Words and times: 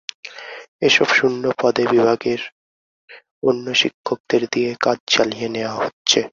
এসব 0.81 1.07
শূন্য 1.17 1.43
পদে 1.59 1.83
বিভাগের 1.87 2.41
অন্য 3.43 3.65
শিক্ষকদের 3.73 4.41
দিয়ে 4.53 4.71
কাজ 4.81 4.97
চালিয়ে 5.07 5.47
নেওয়া 5.49 5.75
হচ্ছে। 5.75 6.19